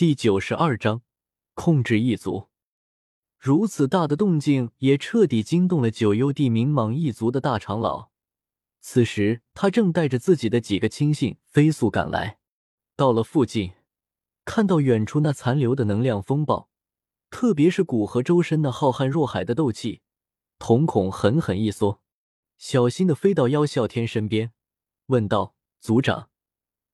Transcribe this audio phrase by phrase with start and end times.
[0.00, 1.02] 第九十二章
[1.52, 2.48] 控制一族。
[3.38, 8.08] 如此大的动静也彻底惊动了九幽地冥蟒一族的大长老。
[8.80, 12.38] 此时，他正带着自己的几个亲信飞速赶来。
[12.96, 13.72] 到了附近，
[14.46, 16.70] 看到远处那残留的能量风暴，
[17.28, 20.00] 特别是古河周身那浩瀚若海的斗气，
[20.58, 22.00] 瞳孔狠狠一缩，
[22.56, 24.52] 小心的飞到妖啸天身边，
[25.08, 26.30] 问道：“族长，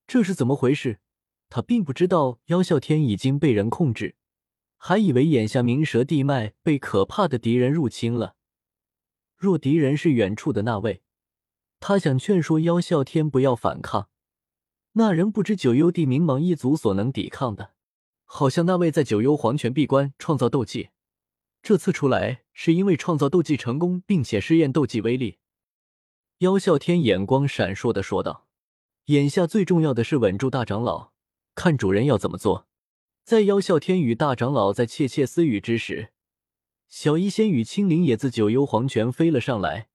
[0.09, 0.99] 这是怎么回事？”
[1.49, 4.17] 他并不知道妖啸天已经被人控制，
[4.77, 8.35] 还以为眼下冥蛇地脉被可怕的敌人入侵了。
[9.37, 11.03] 若敌人是远处的那位，
[11.79, 14.09] 他想劝说妖啸天不要反抗。
[14.93, 17.73] 那人不知九幽地冥蟒一族所能抵抗的，
[18.25, 20.89] 好像那位在九幽黄泉闭关创造斗技，
[21.63, 25.39] 这次出来是因为创造斗技成功，并且试验斗技威力。
[26.39, 28.47] 妖啸天眼光闪烁的说道
[29.07, 31.13] ：“眼下最重要的是稳住大长老。”
[31.57, 32.69] 看主人要怎么做。
[33.25, 36.11] 在妖啸天与大长老在窃窃私语之时，
[36.87, 39.89] 小医仙与青灵也自九幽黄泉飞了上来。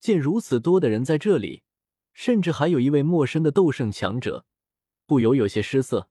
[0.00, 1.62] 见如此多的人在这里，
[2.12, 4.44] 甚至还有一位陌生的斗圣强者，
[5.06, 6.08] 不由有些失色。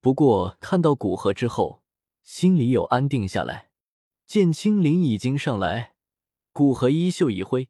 [0.00, 1.82] 不过看到古河之后，
[2.22, 3.68] 心里有安定下来。
[4.26, 5.94] 见青灵已经上来，
[6.52, 7.68] 古河衣袖一挥，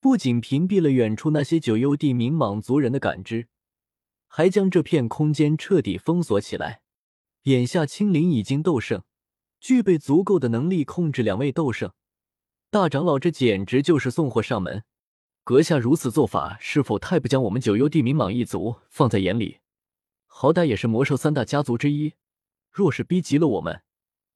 [0.00, 3.48] 不仅屏蔽了远处那些九幽地冥蟒族人的感知。
[4.34, 6.80] 还将这片空间彻底封锁起来。
[7.42, 9.02] 眼下青灵已经斗圣，
[9.60, 11.92] 具备足够的能力控制两位斗圣。
[12.70, 14.84] 大长老，这简直就是送货上门。
[15.44, 19.58] 阁下如此做法，是否太不将我们九幽地冥蟒一族放在眼里？
[20.26, 22.14] 好歹也是魔兽三大家族之一，
[22.70, 23.82] 若是逼急了我们，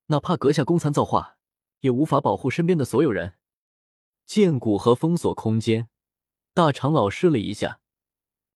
[0.08, 1.38] 哪怕阁下公参造化，
[1.80, 3.36] 也无法保护身边的所有人。
[4.26, 5.88] 剑骨和封锁空间，
[6.52, 7.80] 大长老试了一下。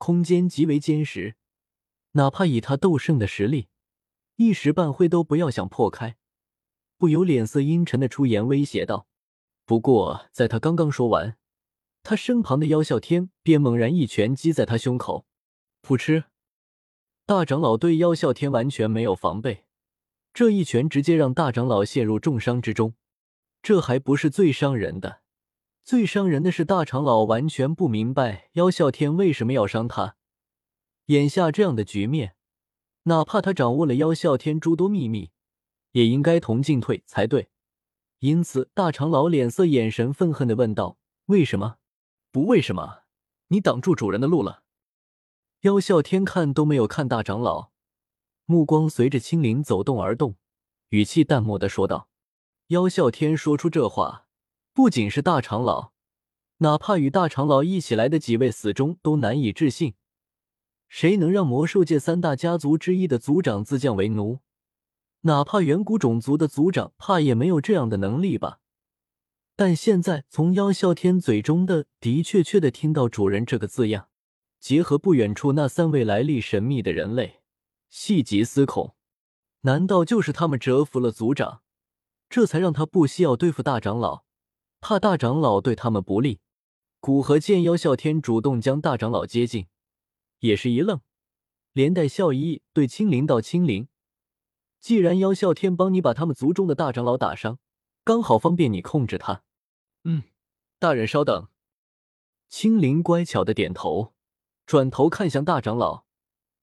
[0.01, 1.37] 空间极为坚实，
[2.13, 3.69] 哪怕以他斗圣的实力，
[4.37, 6.17] 一时半会都不要想破开。
[6.97, 9.07] 不由脸色阴沉的出言威胁道
[9.67, 11.37] ：“不过，在他刚刚说完，
[12.03, 15.27] 他身旁的妖啸天便猛然一拳击在他胸口，
[15.83, 16.25] 噗嗤！
[17.27, 19.67] 大长老对妖啸天完全没有防备，
[20.33, 22.95] 这一拳直接让大长老陷入重伤之中。
[23.63, 25.20] 这还不是最伤人的。
[25.83, 30.17] 最伤人的是，大长老完全不明白妖啸天为什么要伤他。
[31.07, 32.37] 眼下这样的局面，
[33.05, 35.31] 哪怕他掌握了妖啸天诸多秘密，
[35.93, 37.49] 也应该同进退才对。
[38.21, 41.79] 因此，大长老脸色眼神愤恨的问道：“为什么？
[42.31, 43.01] 不为什么？
[43.49, 44.63] 你挡住主人的路了。”
[45.63, 47.71] 妖啸天看都没有看大长老，
[48.45, 50.37] 目光随着青灵走动而动，
[50.91, 52.09] 语气淡漠的说道
[52.69, 54.27] ：“妖啸天说出这话。”
[54.73, 55.91] 不仅是大长老，
[56.59, 59.95] 哪怕与大长老一起来的几位死忠都难以置信。
[60.89, 64.41] 谁能让魔兽界三大家族之一的族长自降为奴？
[65.23, 68.61] 哪怕远古种族的族长，怕也没有这样的能力吧？
[69.57, 74.09] 但现在从妖啸天嘴中的的确确的听到“主人”这个字样，
[74.59, 77.41] 结合不远处那三位来历神秘的人类，
[77.91, 78.95] 细极思恐，
[79.63, 81.61] 难道就是他们折服了族长，
[82.31, 84.25] 这才让他不惜要对付大长老？
[84.81, 86.41] 怕大长老对他们不利，
[87.01, 89.67] 古河见妖啸天主动将大长老接近，
[90.41, 91.01] 也是一愣，
[91.73, 93.89] 连带笑意对青灵道：“青灵，
[94.81, 97.59] 既然妖啸天帮你把他们族中的大长老打伤，
[98.05, 99.43] 刚好方便你控制他。”
[100.05, 100.23] 嗯，
[100.79, 101.49] 大人稍等。
[102.49, 104.15] 青灵乖巧的点头，
[104.65, 106.05] 转头看向大长老，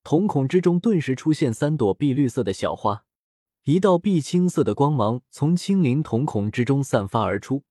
[0.02, 3.04] 瞳孔之中顿时出现三朵碧绿色的小花，
[3.62, 7.62] 一道碧青色的光芒从青灵瞳孔之中散发而出。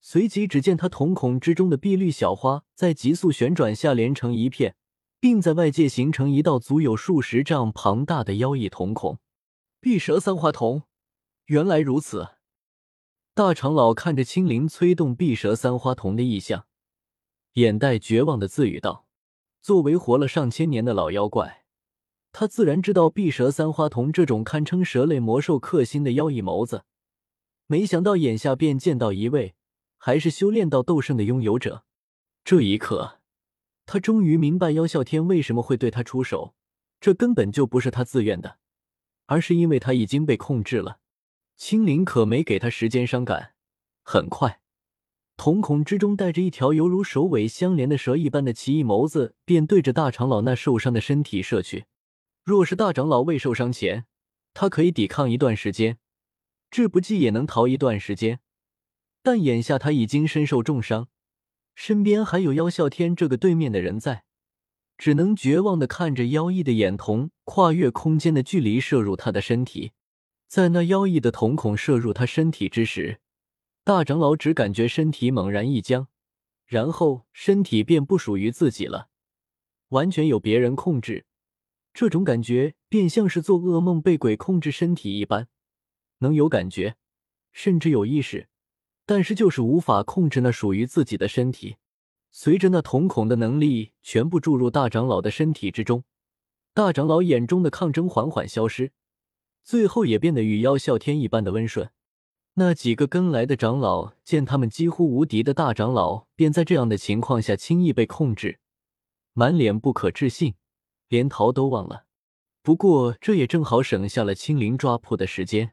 [0.00, 4.76] 随即，只见他瞳孔之中的碧绿小花在急速旋转下连成一片，
[5.20, 9.18] 并在外界形成一道足有数十丈庞大的妖异瞳孔。
[9.80, 10.82] 碧蛇三花瞳，
[11.46, 12.28] 原来如此。
[13.34, 16.66] 大长老看着青灵催动碧蛇三花瞳的异象，
[17.54, 19.06] 眼带绝望的自语道
[19.60, 21.64] ：“作为活了上千年的老妖怪，
[22.32, 26.84] 他自然知道碧蛇三花瞳这种堪称蛇类魔兽克星的妖异眸子。
[27.66, 29.56] 没想到眼下便见到一位。”
[29.98, 31.84] 还是修炼到斗圣的拥有者，
[32.44, 33.20] 这一刻，
[33.84, 36.54] 他终于明白妖啸天为什么会对他出手。
[37.00, 38.58] 这根本就不是他自愿的，
[39.26, 40.98] 而是因为他已经被控制了。
[41.56, 43.54] 青灵可没给他时间伤感，
[44.02, 44.60] 很快，
[45.36, 51.86] 瞳孔之中带着一条犹如首尾相连的蛇一般的奇异眸子，便对着大长老那受伤的身体射去。
[52.42, 54.06] 若是大长老未受伤前，
[54.54, 55.98] 他可以抵抗一段时间，
[56.70, 58.40] 志不济也能逃一段时间。
[59.28, 61.08] 但眼下他已经身受重伤，
[61.74, 64.24] 身边还有妖啸天这个对面的人在，
[64.96, 69.92] 只能绝望的看着妖异的眼瞳跨越空间的距离射入他的身体。
[70.46, 73.20] 在那妖异的瞳孔射入他身体之时，
[73.84, 76.08] 大长老只感觉身体猛然一僵，
[76.64, 79.08] 然后身体便不属于自己了，
[79.88, 81.26] 完全由别人控制。
[81.92, 85.48] 这种感觉便像是做噩梦被鬼控制身体一般，
[86.20, 86.96] 能有感觉，
[87.52, 88.48] 甚至有意识，
[89.08, 91.76] 但是就是无法控制那属于自己的身体。
[92.30, 96.04] 随着那瞳孔的能力全部注入大长老的身体之中，
[96.74, 98.92] 大长老眼中的抗争缓缓消失，
[99.64, 101.88] 最后也变得与妖啸天一般的温顺。
[102.52, 108.60] 那几个跟来的长老见他们几乎无敌的大长老便在这样的情况下轻易被控制，
[109.32, 110.54] 满脸不可置信，
[111.08, 112.04] 连逃都忘了。
[112.62, 115.72] 不过这也正好省下了青灵抓捕的时间。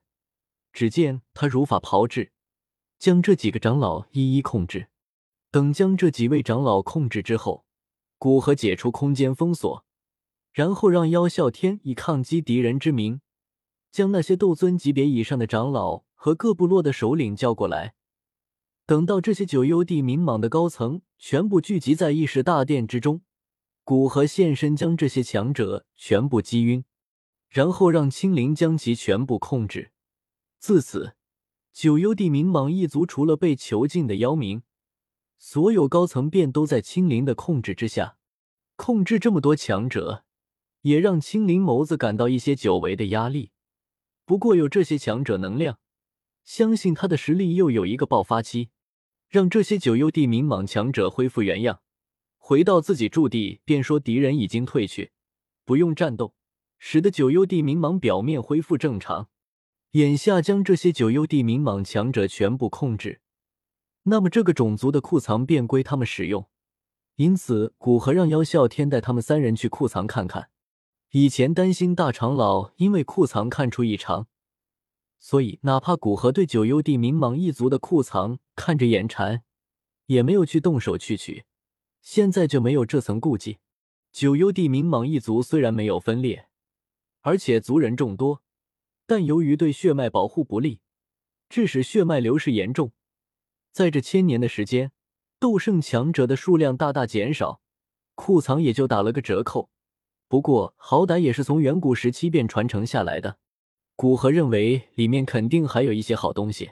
[0.72, 2.32] 只见他如法炮制，
[2.98, 4.88] 将这几个长老一一控制。
[5.52, 7.66] 等将这几位长老控制之后，
[8.18, 9.86] 古河解除空间封锁，
[10.52, 13.22] 然后让妖啸天以抗击敌人之名，
[13.92, 17.96] 将那些斗尊级别以上的长老和各部落的首领叫过来。
[18.86, 23.22] 等到这些九幽地冥蟒的高层全部聚集在议事大殿之中，
[23.84, 26.84] 古河现身将这些强者全部击晕，
[27.50, 29.92] 然后让青灵将其全部控制。
[30.60, 31.16] 自此，
[31.76, 34.62] 九幽地冥蟒一族除了被囚禁的妖冥。
[35.38, 38.16] 所有高层便都在青灵的控制之下，
[38.78, 40.24] 控制这么多强者，
[40.84, 43.52] 也让青灵眸子感到一些久违的压力。
[44.24, 45.78] 不过有这些强者能量，
[46.46, 48.70] 相信他的实力又有一个爆发期，
[49.28, 51.82] 让这些九幽地冥蟒强者恢复原样，
[52.38, 55.12] 回到自己驻地，便说敌人已经退去，
[55.66, 56.34] 不用战斗，
[56.80, 59.28] 使得九幽地冥蟒表面恢复正常。
[59.96, 63.22] 眼下将这些九幽地冥蟒强者全部控制。
[64.04, 66.50] 那么这个种族的库藏便归他们使用，
[67.16, 70.50] 因此古河让妖啸天带他们三人去库藏看看。
[71.12, 74.28] 以前担心大长老因为库藏看出异常，
[75.18, 79.44] 所以哪怕古河对九幽地冥蟒一族的库藏看着眼馋，
[80.08, 81.46] 也没有去动手去取。
[82.02, 83.60] 现在就没有这层顾忌。
[84.12, 86.50] 九幽地冥蟒一族虽然没有分裂，
[87.22, 88.42] 而且族人众多，
[89.08, 90.80] 但由于对血脉保护不力，
[91.50, 92.92] 致使血脉流失严重。
[93.72, 94.92] 在这千年的时间，
[95.40, 97.62] 斗圣强者的数量大大减少，
[98.16, 99.70] 库藏也就打了个折扣。
[100.28, 103.38] 不过好歹也是从远古时期便传承下来的，
[103.96, 106.72] 古河认为里面肯定还有一些好东西。